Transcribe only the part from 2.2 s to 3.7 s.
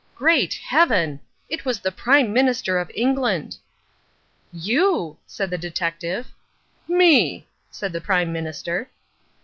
Minister of England.